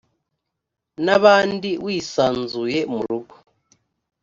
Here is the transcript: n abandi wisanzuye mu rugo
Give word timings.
n 1.05 1.07
abandi 1.17 1.69
wisanzuye 1.85 2.79
mu 2.91 2.99
rugo 3.07 3.35